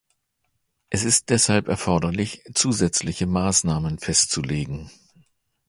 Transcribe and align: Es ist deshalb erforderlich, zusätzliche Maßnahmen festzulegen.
Es 0.89 1.03
ist 1.03 1.29
deshalb 1.29 1.67
erforderlich, 1.67 2.41
zusätzliche 2.55 3.27
Maßnahmen 3.27 3.99
festzulegen. 3.99 4.89